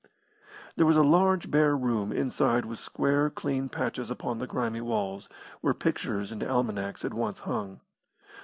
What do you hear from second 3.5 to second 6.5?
patches upon the grimy walls, where pictures and